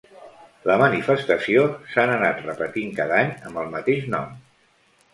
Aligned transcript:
La 0.71 0.77
manifestació 0.83 1.67
s'han 1.93 2.15
anat 2.15 2.43
repetint 2.49 2.99
cada 3.03 3.23
any 3.23 3.33
amb 3.39 3.65
el 3.65 3.73
mateix 3.79 4.13
nom. 4.19 4.39